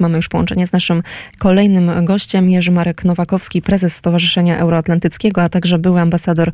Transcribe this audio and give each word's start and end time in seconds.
Mamy 0.00 0.16
już 0.16 0.28
połączenie 0.28 0.66
z 0.66 0.72
naszym 0.72 1.02
kolejnym 1.38 2.04
gościem, 2.04 2.50
Jerzy 2.50 2.70
Marek 2.70 3.04
Nowakowski, 3.04 3.62
prezes 3.62 3.96
Stowarzyszenia 3.96 4.58
Euroatlantyckiego, 4.58 5.42
a 5.42 5.48
także 5.48 5.78
były 5.78 6.00
ambasador 6.00 6.52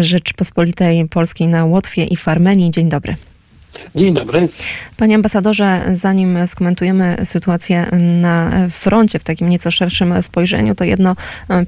Rzeczpospolitej 0.00 1.08
Polskiej 1.08 1.48
na 1.48 1.64
Łotwie 1.64 2.04
i 2.04 2.16
w 2.16 2.28
Armenii. 2.28 2.70
Dzień 2.70 2.88
dobry. 2.88 3.16
Dzień 3.94 4.14
dobry. 4.14 4.48
Panie 4.96 5.14
ambasadorze, 5.14 5.82
zanim 5.94 6.46
skomentujemy 6.46 7.16
sytuację 7.24 7.86
na 8.20 8.50
froncie 8.70 9.18
w 9.18 9.24
takim 9.24 9.48
nieco 9.48 9.70
szerszym 9.70 10.22
spojrzeniu, 10.22 10.74
to 10.74 10.84
jedno 10.84 11.16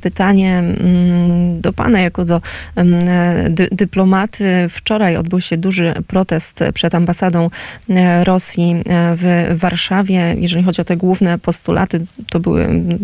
pytanie 0.01 0.59
mm, 0.59 1.61
do 1.61 1.73
pana 1.73 2.01
jako 2.01 2.25
do 2.25 2.41
mm, 2.77 3.55
dy 3.55 3.69
dyplomaty. 3.73 4.67
Wczoraj 4.71 5.17
odbył 5.17 5.41
się 5.41 5.57
duży 5.57 5.95
protest 6.07 6.61
przed 6.75 6.95
ambasadą 6.95 7.51
e, 7.91 8.25
Rosji 8.25 8.73
e, 8.73 8.83
w 9.17 9.47
Warszawie. 9.59 10.37
Jeżeli 10.39 10.65
chodzi 10.65 10.81
o 10.81 10.85
te 10.85 10.97
główne 10.97 11.39
postulaty, 11.39 12.07
to 12.31 12.41
były, 12.41 12.65
mm, 12.65 13.01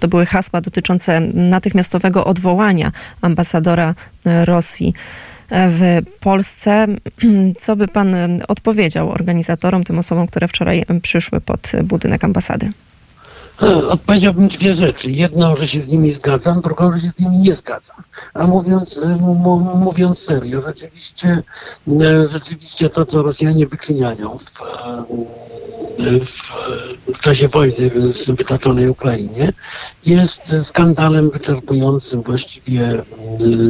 to 0.00 0.08
były 0.08 0.26
hasła 0.26 0.60
dotyczące 0.60 1.20
natychmiastowego 1.20 2.24
odwołania 2.24 2.92
ambasadora 3.20 3.94
e, 4.26 4.44
Rosji 4.44 4.94
w 5.54 6.02
Polsce. 6.20 6.86
Co 7.60 7.76
by 7.76 7.88
pan 7.88 8.16
odpowiedział 8.48 9.10
organizatorom, 9.10 9.84
tym 9.84 9.98
osobom, 9.98 10.26
które 10.26 10.48
wczoraj 10.48 10.84
przyszły 11.02 11.40
pod 11.40 11.72
budynek 11.84 12.24
ambasady? 12.24 12.72
Odpowiedziałbym 13.88 14.48
dwie 14.48 14.74
rzeczy. 14.74 15.10
Jedną, 15.10 15.56
że 15.56 15.68
się 15.68 15.80
z 15.80 15.88
nimi 15.88 16.12
zgadzam, 16.12 16.60
drugą, 16.60 16.92
że 16.92 17.00
się 17.00 17.08
z 17.08 17.20
nimi 17.20 17.36
nie 17.36 17.54
zgadzam. 17.54 17.96
A 18.34 18.46
mówiąc, 18.46 19.00
mówiąc 19.74 20.18
serio, 20.18 20.62
rzeczywiście, 20.62 21.42
rzeczywiście 22.28 22.90
to, 22.90 23.06
co 23.06 23.22
Rosjanie 23.22 23.66
wyczyniają 23.66 24.38
w, 24.38 24.44
w, 27.14 27.20
czasie 27.20 27.48
wojny 27.48 28.12
z 28.12 28.30
wytaczonej 28.30 28.88
Ukrainie, 28.88 29.52
jest 30.06 30.40
skandalem 30.62 31.30
wyczerpującym 31.30 32.22
właściwie 32.22 33.02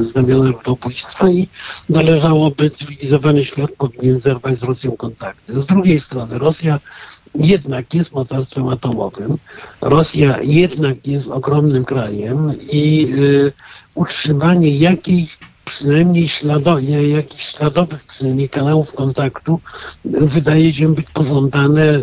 znamiona 0.00 0.44
ludobójstwa 0.44 1.30
i 1.30 1.48
należałoby 1.88 2.70
cywilizowany 2.70 3.44
świat 3.44 3.70
powinien 3.78 4.20
zerwać 4.20 4.58
z 4.58 4.62
Rosją 4.62 4.96
kontakty. 4.96 5.60
Z 5.60 5.66
drugiej 5.66 6.00
strony 6.00 6.38
Rosja 6.38 6.80
jednak 7.34 7.94
jest 7.94 8.12
mocarstwem 8.12 8.68
atomowym. 8.68 9.38
Rosja 9.80 10.38
jednak 10.42 11.06
jest 11.06 11.28
ogromnym 11.28 11.84
krajem 11.84 12.52
i 12.70 13.12
y, 13.18 13.52
utrzymanie 13.94 14.78
jakiejś 14.78 15.38
przynajmniej 15.64 16.28
śladowych, 16.28 17.08
jakichś 17.08 17.44
śladowych 17.46 18.04
przynajmniej 18.04 18.48
kanałów 18.48 18.92
kontaktu 18.92 19.60
wydaje 20.04 20.74
się 20.74 20.94
być 20.94 21.06
pożądane 21.10 21.82
y, 21.82 22.02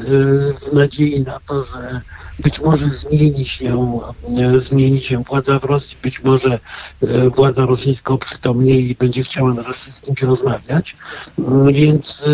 w 0.53 0.73
nadziei 0.73 1.21
na 1.21 1.39
to, 1.47 1.65
że 1.65 2.01
być 2.39 2.61
może 2.61 2.89
zmieni 2.89 3.45
się, 3.45 3.99
y, 4.55 4.61
zmieni 4.61 5.01
się 5.01 5.23
władza 5.23 5.59
w 5.59 5.63
Rosji, 5.63 5.97
być 6.03 6.23
może 6.23 6.59
y, 7.03 7.29
władza 7.29 7.65
rosyjska 7.65 8.13
oprzytomnieje 8.13 8.81
i 8.81 8.95
będzie 8.95 9.23
chciała 9.23 9.53
nareszcie 9.53 9.91
z 9.91 10.01
kimś 10.01 10.21
rozmawiać. 10.21 10.95
Więc 11.73 12.25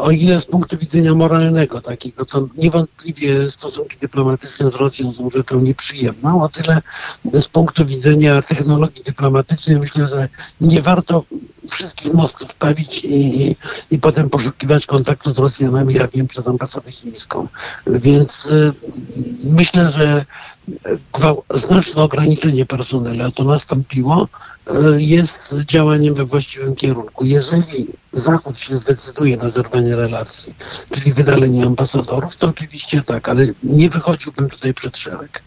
o 0.00 0.10
ile 0.10 0.40
z 0.40 0.46
punktu 0.46 0.78
widzenia 0.78 1.14
moralnego 1.14 1.80
takiego, 1.80 2.24
to 2.24 2.48
niewątpliwie 2.56 3.50
stosunki 3.50 3.96
dyplomatyczne 4.00 4.70
z 4.70 4.74
Rosją 4.74 5.12
są 5.12 5.30
rzeczą 5.30 5.60
nieprzyjemną, 5.60 6.42
o 6.42 6.48
tyle 6.48 6.82
z 7.40 7.48
punktu 7.48 7.86
widzenia 7.86 8.42
technologii 8.42 9.04
dyplomatycznej 9.04 9.78
myślę, 9.78 10.06
że 10.08 10.28
nie 10.60 10.82
warto 10.82 11.24
wszystkich 11.70 12.14
mostów 12.14 12.54
palić 12.54 13.04
i, 13.04 13.56
i 13.90 13.98
potem 13.98 14.30
poszukiwać 14.30 14.86
kontaktu 14.86 15.34
z 15.34 15.38
Rosjanami, 15.38 15.94
ja 15.94 16.08
wiem, 16.08 16.26
przez 16.26 16.46
ambasadę 16.46 16.92
chińską. 16.92 17.48
Więc 17.86 18.46
y, 18.46 18.72
myślę, 19.44 19.90
że 19.90 20.24
znaczne 21.54 22.02
ograniczenie 22.02 22.66
personelu, 22.66 23.24
a 23.24 23.30
to 23.30 23.44
nastąpiło, 23.44 24.28
y, 24.96 25.02
jest 25.02 25.54
działaniem 25.68 26.14
we 26.14 26.24
właściwym 26.24 26.74
kierunku. 26.74 27.24
Jeżeli 27.24 27.86
Zachód 28.12 28.58
się 28.58 28.76
zdecyduje 28.76 29.36
na 29.36 29.50
zerwanie 29.50 29.96
relacji, 29.96 30.54
czyli 30.90 31.12
wydalenie 31.12 31.66
ambasadorów, 31.66 32.36
to 32.36 32.48
oczywiście 32.48 33.02
tak, 33.02 33.28
ale 33.28 33.46
nie 33.62 33.90
wychodziłbym 33.90 34.50
tutaj 34.50 34.74
przed 34.74 34.96
szereg. 34.96 35.42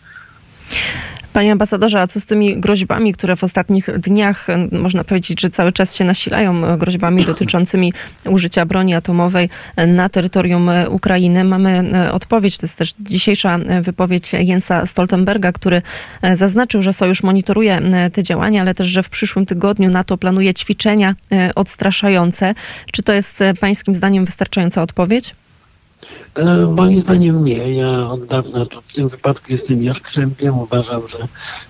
Panie 1.35 1.51
ambasadorze, 1.51 2.01
a 2.01 2.07
co 2.07 2.19
z 2.19 2.25
tymi 2.25 2.59
groźbami, 2.59 3.13
które 3.13 3.35
w 3.35 3.44
ostatnich 3.44 4.00
dniach, 4.00 4.47
można 4.72 5.03
powiedzieć, 5.03 5.41
że 5.41 5.50
cały 5.50 5.72
czas 5.72 5.96
się 5.96 6.06
nasilają, 6.06 6.78
groźbami 6.78 7.25
dotyczącymi 7.25 7.94
użycia 8.25 8.66
broni 8.66 8.94
atomowej 8.94 9.50
na 9.88 10.09
terytorium 10.09 10.69
Ukrainy? 10.90 11.44
Mamy 11.44 11.91
e, 11.94 12.12
odpowiedź, 12.12 12.57
to 12.57 12.66
jest 12.66 12.78
też 12.78 12.94
dzisiejsza 13.00 13.59
wypowiedź 13.81 14.34
Jensa 14.34 14.85
Stoltenberga, 14.85 15.51
który 15.51 15.81
e, 16.22 16.35
zaznaczył, 16.35 16.81
że 16.81 16.94
sojusz 16.94 17.23
monitoruje 17.23 17.81
te 18.13 18.23
działania, 18.23 18.62
ale 18.62 18.73
też, 18.73 18.88
że 18.88 19.03
w 19.03 19.09
przyszłym 19.09 19.46
tygodniu 19.46 19.90
NATO 19.90 20.17
planuje 20.17 20.53
ćwiczenia 20.53 21.16
e, 21.31 21.52
odstraszające. 21.56 22.53
Czy 22.91 23.03
to 23.03 23.13
jest 23.13 23.40
pańskim 23.59 23.96
zdaniem 23.96 24.25
wystarczająca 24.25 24.81
odpowiedź? 24.81 25.35
E, 26.36 26.66
moim 26.66 27.02
zdaniem 27.02 27.44
nie. 27.44 27.76
Ja 27.76 28.10
od 28.10 28.26
dawna 28.26 28.66
tu 28.66 28.82
w 28.82 28.94
tym 28.94 29.10
wypadku 29.10 29.46
jestem 29.50 29.84
Jaskrzębiem. 29.84 30.60
Uważam, 30.60 31.02
że 31.08 31.18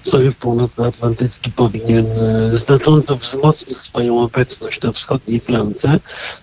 Sojusz 0.04 0.36
Północnoatlantycki 0.36 1.52
powinien 1.52 2.06
e, 2.06 2.58
znacząco 2.58 3.16
wzmocnić 3.16 3.78
swoją 3.78 4.20
obecność 4.20 4.82
na 4.82 4.92
wschodniej 4.92 5.40
flance, 5.40 6.00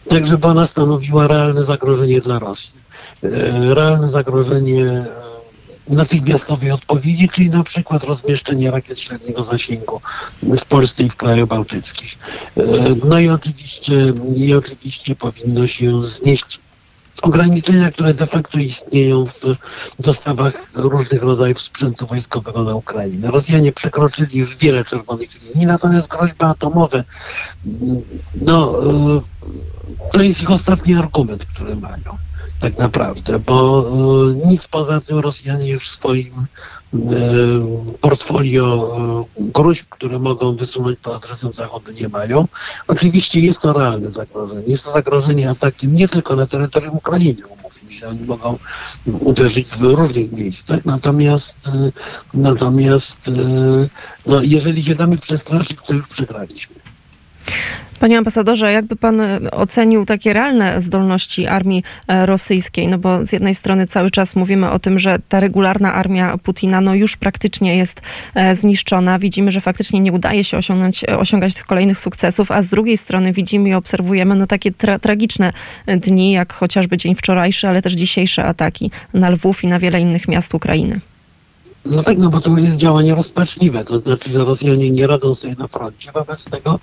tak 0.08 0.26
żeby 0.26 0.46
ona 0.46 0.66
stanowiła 0.66 1.26
realne 1.26 1.64
zagrożenie 1.64 2.20
dla 2.20 2.38
Rosji. 2.38 2.74
E, 3.22 3.74
realne 3.74 4.08
zagrożenie 4.08 5.06
natychmiastowej 5.88 6.70
odpowiedzi, 6.70 7.28
czyli 7.28 7.50
na 7.50 7.64
przykład 7.64 8.04
rozmieszczenie 8.04 8.70
rakiet 8.70 9.00
średniego 9.00 9.44
zasięgu 9.44 10.00
w 10.42 10.64
Polsce 10.64 11.02
i 11.02 11.10
w 11.10 11.16
krajach 11.16 11.46
bałtyckich. 11.46 12.18
No 13.04 13.18
i 13.18 13.28
oczywiście, 13.28 14.12
i 14.36 14.54
oczywiście 14.54 15.16
powinno 15.16 15.66
się 15.66 16.06
znieść 16.06 16.60
ograniczenia, 17.22 17.92
które 17.92 18.14
de 18.14 18.26
facto 18.26 18.58
istnieją 18.58 19.26
w 19.26 19.56
dostawach 20.02 20.52
różnych 20.74 21.22
rodzajów 21.22 21.60
sprzętu 21.60 22.06
wojskowego 22.06 22.64
na 22.64 22.74
Ukrainę. 22.74 23.30
Rosjanie 23.30 23.72
przekroczyli 23.72 24.38
już 24.38 24.56
wiele 24.56 24.84
czerwonych 24.84 25.42
linii, 25.42 25.66
natomiast 25.66 26.08
groźby 26.08 26.44
atomowe, 26.44 27.04
no, 28.34 28.72
to 30.12 30.22
jest 30.22 30.42
ich 30.42 30.50
ostatni 30.50 30.94
argument, 30.94 31.44
który 31.46 31.76
mają 31.76 32.18
tak 32.60 32.78
naprawdę, 32.78 33.38
bo 33.38 33.86
e, 34.44 34.48
nic 34.48 34.66
poza 34.66 35.00
tym 35.00 35.18
Rosjanie 35.18 35.68
już 35.68 35.88
w 35.88 35.92
swoim 35.92 36.32
e, 36.34 36.98
portfolio 38.00 38.96
e, 39.38 39.42
gruźb, 39.52 39.86
które 39.90 40.18
mogą 40.18 40.56
wysunąć 40.56 40.98
pod 40.98 41.14
adresem 41.24 41.52
Zachodu 41.52 41.92
nie 41.92 42.08
mają. 42.08 42.48
Oczywiście 42.86 43.40
jest 43.40 43.60
to 43.60 43.72
realne 43.72 44.10
zagrożenie. 44.10 44.62
Jest 44.66 44.84
to 44.84 44.92
zagrożenie 44.92 45.50
atakiem 45.50 45.92
nie 45.92 46.08
tylko 46.08 46.36
na 46.36 46.46
terytorium 46.46 46.96
Ukrainy, 46.96 47.46
umówmy 47.46 47.92
się, 47.92 48.08
oni 48.08 48.20
mogą 48.20 48.58
uderzyć 49.06 49.68
w 49.68 49.82
różnych 49.82 50.32
miejscach, 50.32 50.84
natomiast 50.84 51.56
natomiast 52.34 53.18
no, 54.26 54.42
jeżeli 54.42 54.82
się 54.82 54.94
damy 54.94 55.18
przestraszyć, 55.18 55.78
to 55.86 55.94
już 55.94 56.08
przegraliśmy. 56.08 56.76
Panie 58.02 58.18
ambasadorze, 58.18 58.72
jakby 58.72 58.96
pan 58.96 59.20
e, 59.20 59.50
ocenił 59.50 60.06
takie 60.06 60.32
realne 60.32 60.82
zdolności 60.82 61.46
armii 61.46 61.84
e, 62.08 62.26
rosyjskiej? 62.26 62.88
No 62.88 62.98
bo 62.98 63.26
z 63.26 63.32
jednej 63.32 63.54
strony 63.54 63.86
cały 63.86 64.10
czas 64.10 64.36
mówimy 64.36 64.70
o 64.70 64.78
tym, 64.78 64.98
że 64.98 65.18
ta 65.28 65.40
regularna 65.40 65.94
armia 65.94 66.38
Putina 66.38 66.80
no 66.80 66.94
już 66.94 67.16
praktycznie 67.16 67.76
jest 67.76 68.00
e, 68.34 68.56
zniszczona. 68.56 69.18
Widzimy, 69.18 69.52
że 69.52 69.60
faktycznie 69.60 70.00
nie 70.00 70.12
udaje 70.12 70.44
się 70.44 70.56
osiągnąć, 70.56 71.04
osiągać 71.04 71.54
tych 71.54 71.66
kolejnych 71.66 72.00
sukcesów, 72.00 72.50
a 72.50 72.62
z 72.62 72.68
drugiej 72.68 72.96
strony 72.96 73.32
widzimy 73.32 73.68
i 73.68 73.74
obserwujemy 73.74 74.34
no 74.34 74.46
takie 74.46 74.72
tra 74.72 74.98
tragiczne 74.98 75.52
dni, 75.86 76.32
jak 76.32 76.52
chociażby 76.52 76.96
dzień 76.96 77.14
wczorajszy, 77.14 77.68
ale 77.68 77.82
też 77.82 77.92
dzisiejsze 77.92 78.44
ataki 78.44 78.90
na 79.14 79.30
Lwów 79.30 79.64
i 79.64 79.66
na 79.66 79.78
wiele 79.78 80.00
innych 80.00 80.28
miast 80.28 80.54
Ukrainy. 80.54 81.00
No 81.84 82.02
tak, 82.02 82.18
no 82.18 82.30
bo 82.30 82.40
to 82.40 82.58
jest 82.58 82.76
działanie 82.76 83.14
rozpaczliwe, 83.14 83.84
to 83.84 83.98
znaczy, 83.98 84.30
że 84.30 84.44
Rosjanie 84.44 84.90
nie 84.90 85.06
radzą 85.06 85.34
sobie 85.34 85.54
na 85.54 85.68
froncie, 85.68 86.12
wobec 86.12 86.44
tego 86.44 86.78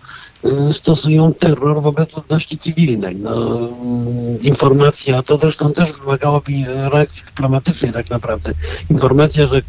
y, 0.69 0.74
stosują 0.74 1.34
terror 1.34 1.81
wobec 1.81 2.16
ludności 2.16 2.57
cywilnej. 2.57 3.16
No, 3.16 3.62
y, 3.62 3.69
informacja, 4.42 5.24
to 5.24 5.38
zresztą 5.38 5.74
też 5.74 5.92
wymagałoby 5.92 6.51
reakcji 6.92 7.25
dyplomatycznej 7.25 7.94
tak 7.94 8.10
naprawdę. 8.10 8.54
Informacja, 8.90 9.48
że 9.48 9.62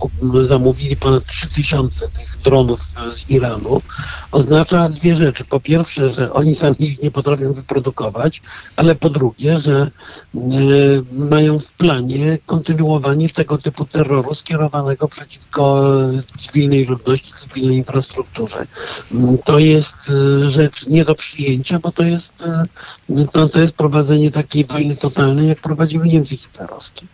zamówili 0.43 0.97
ponad 0.97 1.27
3000 1.27 2.09
tych 2.09 2.39
dronów 2.45 2.81
z 3.11 3.31
Iranu, 3.31 3.83
oznacza 4.33 4.89
dwie 4.89 5.17
rzeczy. 5.17 5.45
Po 5.45 5.61
pierwsze, 5.61 6.09
że 6.09 6.33
oni 6.33 6.55
sami 6.55 6.77
ich 6.81 7.03
nie 7.03 7.11
potrafią 7.11 7.53
wyprodukować, 7.53 8.43
ale 8.77 8.95
po 8.95 9.11
drugie, 9.11 9.61
że 9.61 9.91
y, 10.35 10.41
mają 11.13 11.59
w 11.59 11.73
planie 11.73 12.39
kontynuowanie 12.47 13.29
tego 13.29 13.59
typu 13.59 13.85
terroru 13.85 14.35
skierowanego 14.35 15.09
przeciwko 15.21 15.83
cywilnej 16.39 16.85
ludności, 16.85 17.33
cywilnej 17.33 17.77
infrastrukturze. 17.77 18.67
To 19.45 19.59
jest 19.59 19.97
y, 20.11 20.51
rzecz 20.51 20.87
nie 20.87 21.05
do 21.05 21.15
przyjęcia, 21.15 21.79
bo 21.79 21.93
to 21.93 22.03
jest, 22.03 22.33
y, 23.11 23.27
to, 23.33 23.49
to 23.49 23.61
jest 23.61 23.75
prowadzenie 23.75 24.31
takiej 24.31 24.65
wojny 24.65 24.97
totalnej, 24.97 25.49
jak 25.49 25.61
prowadziły 25.61 26.09
Niemcy 26.09 26.37
hitlerowskie. 26.37 27.07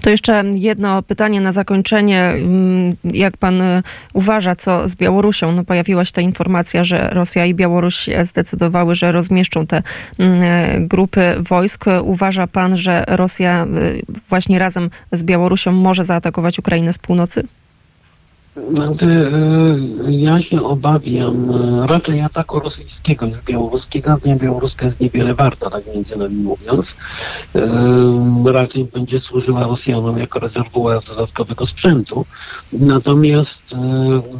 To 0.00 0.10
jeszcze 0.10 0.44
jedno 0.54 1.02
pytanie 1.02 1.40
na 1.40 1.52
zakończenie. 1.52 2.20
Mm, 2.22 2.96
Jak 3.04 3.36
pan 3.36 3.60
y, 3.60 3.82
uważa, 4.12 4.56
co 4.56 4.88
z 4.88 4.96
Białorusią? 4.96 5.52
No 5.52 5.64
pojawiła 5.64 6.04
się 6.04 6.12
ta 6.12 6.20
informacja, 6.20 6.84
że 6.84 7.08
Rosja 7.10 7.46
i 7.46 7.54
Białoruś 7.54 8.08
zdecydowały, 8.22 8.94
że 8.94 9.12
rozmieszczą 9.12 9.66
te 9.66 9.82
mm, 10.18 10.88
grupy 10.88 11.34
wojsk. 11.38 11.84
Uważa 12.02 12.46
pan, 12.46 12.76
że 12.76 13.04
Rosja 13.08 13.66
y, 13.66 14.02
właśnie 14.28 14.58
razem 14.58 14.90
z 15.12 15.24
Białorusią 15.24 15.72
może 15.72 16.04
zaatakować 16.04 16.58
Ukrainę 16.58 16.92
z 16.92 16.98
północy? 16.98 17.44
Znaczy, 18.70 19.30
e, 20.06 20.12
ja 20.12 20.42
się 20.42 20.62
obawiam 20.62 21.50
e, 21.50 21.86
raczej 21.86 22.20
ataku 22.20 22.60
rosyjskiego 22.60 23.26
niż 23.26 23.38
białoruskiego. 23.46 24.12
Armia 24.12 24.36
białoruska 24.36 24.86
jest 24.86 25.00
niewiele 25.00 25.34
warta, 25.34 25.70
tak 25.70 25.82
między 25.94 26.18
nami 26.18 26.34
mówiąc. 26.34 26.96
Raczej 28.44 28.84
będzie 28.84 29.20
służyła 29.20 29.62
Rosjanom 29.66 30.18
jako 30.18 30.38
rezerwuar 30.38 31.04
dodatkowego 31.04 31.66
sprzętu. 31.66 32.24
Natomiast, 32.72 33.62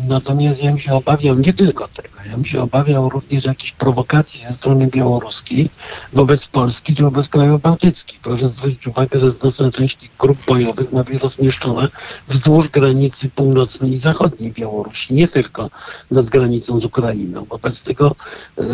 natomiast 0.09 0.63
ja 0.63 0.79
się 0.79 0.93
obawiam 0.95 1.43
nie 1.43 1.53
tylko 1.53 1.89
tego. 1.89 2.09
Ja 2.27 2.45
się 2.45 2.63
obawiał 2.63 3.09
również 3.09 3.45
jakichś 3.45 3.73
prowokacji 3.73 4.41
ze 4.41 4.53
strony 4.53 4.87
białoruskiej 4.87 5.71
wobec 6.13 6.47
Polski 6.47 6.95
czy 6.95 7.03
wobec 7.03 7.29
krajów 7.29 7.63
bałtyckich. 7.63 8.21
Proszę 8.21 8.49
zwrócić 8.49 8.87
uwagę, 8.87 9.21
że 9.21 9.31
znaczna 9.31 9.71
część 9.71 10.11
grup 10.19 10.39
bojowych 10.47 10.93
ma 10.93 11.05
być 11.05 11.23
rozmieszczona 11.23 11.89
wzdłuż 12.29 12.69
granicy 12.69 13.29
północnej 13.29 13.93
i 13.93 13.99
zachodniej 14.09 14.53
Białorusi, 14.53 15.15
nie 15.15 15.29
tylko 15.29 15.71
nad 16.11 16.27
granicą 16.27 16.81
z 16.81 16.85
Ukrainą. 16.85 17.45
Wobec 17.45 17.83
tego 17.83 18.15
e, 18.59 18.65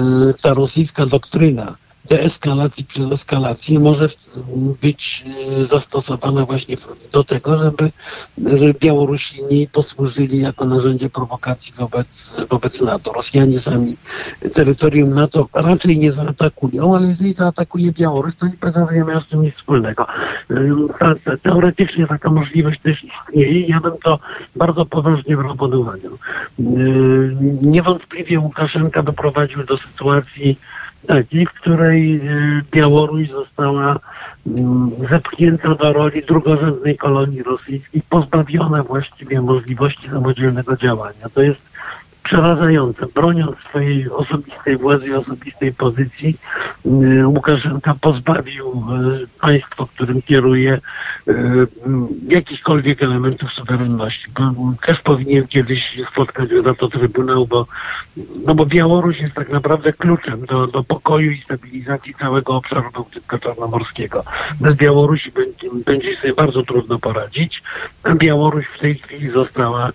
ta 0.43 0.55
rosyjska 0.55 1.07
doktryna 1.07 1.77
deeskalacji 2.05 2.85
przez 2.85 3.13
eskalację 3.13 3.81
może 3.81 4.09
być 4.83 5.25
e, 5.61 5.65
zastosowana 5.65 6.47
właśnie 6.47 6.77
do 7.13 7.25
tego, 7.25 7.59
żeby, 7.59 7.91
Białorusini 8.81 9.69
posłużyli 9.73 10.41
jako 10.41 10.65
narzędzie 10.65 11.11
prowokacji 11.11 11.73
wobec, 11.79 12.35
wobec 12.51 12.81
NATO. 12.81 13.13
Rosjanie 13.13 13.61
sami 13.61 13.97
terytorium 14.53 15.15
NATO 15.15 15.49
raczej 15.55 15.99
nie 15.99 16.13
zaatakują, 16.13 16.97
ale 16.97 17.09
jeżeli 17.09 17.33
zaatakuje 17.33 17.93
Białoruś, 17.93 18.35
to 18.35 18.47
nie 18.47 18.57
będzie 18.61 19.05
miała 19.05 19.21
z 19.21 19.27
tym 19.27 19.43
nic 19.43 19.55
wspólnego. 19.55 20.07
Teoretycznie 21.43 22.07
taka 22.07 22.31
możliwość 22.31 22.81
też 22.81 23.05
istnieje 23.05 23.61
i 23.61 23.71
ja 23.71 23.81
bym 23.81 23.99
to 24.05 24.19
bardzo 24.57 24.87
poważnie 24.87 25.37
brał 25.37 25.57
pod 25.57 25.75
uwagę. 25.75 26.09
Niewątpliwie 27.63 28.41
Łukaszenka 28.41 29.03
doprowadził 29.03 29.65
do 29.65 29.77
sytuacji, 29.77 30.59
takiej, 31.07 31.47
w 31.47 31.53
której 31.53 32.17
y, 32.17 32.63
Białoruś 32.73 33.31
została 33.31 33.99
mm, 34.47 34.91
zepchnięta 35.09 35.75
do 35.75 35.93
roli 35.93 36.23
drugorzędnej 36.23 36.97
kolonii 36.97 37.43
rosyjskiej, 37.43 38.03
pozbawiona 38.09 38.83
właściwie 38.83 39.41
możliwości 39.41 40.09
samodzielnego 40.09 40.77
działania. 40.77 41.29
To 41.35 41.43
jest 41.43 41.63
przerażające. 42.25 43.07
Broniąc 43.15 43.59
swojej 43.59 44.11
osobistej 44.11 44.77
władzy 44.77 45.09
i 45.09 45.13
osobistej 45.13 45.73
pozycji, 45.73 46.39
y, 46.87 47.27
Łukaszenka 47.27 47.95
pozbawił 48.01 48.85
y, 49.23 49.27
państwo, 49.41 49.87
którym 49.87 50.23
kieruje, 50.23 50.81
y, 51.29 51.33
jakichkolwiek 52.29 53.03
elementów 53.03 53.53
suwerenności. 53.53 54.27
Też 54.87 55.01
powinien 55.01 55.47
kiedyś 55.47 56.01
spotkać 56.11 56.51
na 56.65 56.75
to 56.75 56.89
Trybunał, 56.89 57.47
bo, 57.47 57.67
no 58.47 58.55
bo 58.55 58.67
Białoruś 58.67 59.21
jest 59.21 59.35
tak 59.35 59.49
naprawdę 59.49 59.93
kluczem 59.93 60.47
do, 60.47 60.67
do 60.67 60.85
pokoju 60.85 61.31
i 61.31 61.39
stabilizacji 61.39 62.15
całego 62.15 62.57
obszaru 62.57 62.91
bałtycko-czarnomorskiego. 62.91 64.25
Bez 64.61 64.75
Białorusi 64.75 65.33
będzie, 65.33 65.69
będzie 65.87 66.17
sobie 66.17 66.35
bardzo 66.35 66.63
trudno 66.63 66.99
poradzić, 66.99 67.63
Białoruś 68.15 68.67
w 68.67 68.79
tej 68.79 68.95
chwili 68.95 69.31
została, 69.31 69.93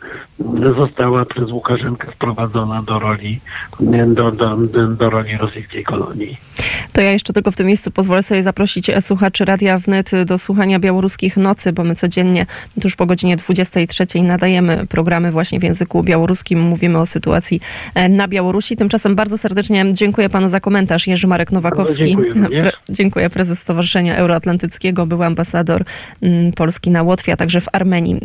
została 0.75 1.25
przez 1.25 1.51
Łukaszenkę 1.51 2.11
sprowadzona 2.19 2.83
do 2.83 2.99
roli, 2.99 3.39
do, 4.07 4.31
do, 4.31 4.57
do 4.87 5.09
roli 5.09 5.37
rosyjskiej 5.37 5.83
kolonii. 5.83 6.37
To 6.93 7.01
ja 7.01 7.11
jeszcze 7.11 7.33
tylko 7.33 7.51
w 7.51 7.55
tym 7.55 7.67
miejscu 7.67 7.91
pozwolę 7.91 8.23
sobie 8.23 8.43
zaprosić 8.43 8.91
słuchaczy 9.01 9.45
Radia 9.45 9.79
Wnet 9.79 10.11
do 10.25 10.37
słuchania 10.37 10.79
białoruskich 10.79 11.37
nocy, 11.37 11.73
bo 11.73 11.83
my 11.83 11.95
codziennie 11.95 12.45
tuż 12.81 12.95
po 12.95 13.05
godzinie 13.05 13.37
23 13.37 14.05
nadajemy 14.23 14.85
programy 14.89 15.31
właśnie 15.31 15.59
w 15.59 15.63
języku 15.63 16.03
białoruskim. 16.03 16.61
Mówimy 16.61 16.97
o 16.97 17.05
sytuacji 17.05 17.61
e, 17.95 18.09
na 18.09 18.27
Białorusi. 18.27 18.77
Tymczasem 18.77 19.15
bardzo 19.15 19.37
serdecznie 19.37 19.85
dziękuję 19.93 20.29
panu 20.29 20.49
za 20.49 20.59
komentarz. 20.59 21.07
Jerzy 21.07 21.27
Marek 21.27 21.51
Nowakowski. 21.51 22.03
Dziękuję, 22.03 22.63
Pre- 22.63 22.71
dziękuję 22.89 23.29
prezes 23.29 23.59
Stowarzyszenia 23.59 24.15
Euroatlantyckiego, 24.15 25.05
był 25.05 25.23
ambasador 25.23 25.83
Polski 26.55 26.91
na 26.91 27.03
Łotwie, 27.03 27.33
a 27.33 27.37
także 27.37 27.61
w 27.61 27.67
Armenii. 27.73 28.15